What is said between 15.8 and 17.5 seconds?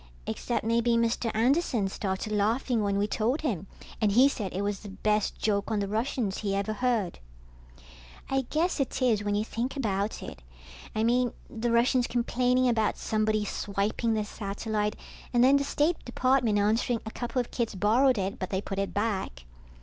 Department answering a couple